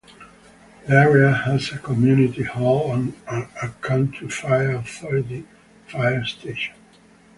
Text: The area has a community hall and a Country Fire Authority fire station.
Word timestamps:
The 0.87 0.95
area 0.95 1.31
has 1.31 1.69
a 1.73 1.77
community 1.77 2.41
hall 2.41 2.91
and 2.95 3.13
a 3.27 3.67
Country 3.81 4.27
Fire 4.31 4.71
Authority 4.77 5.45
fire 5.85 6.25
station. 6.25 6.73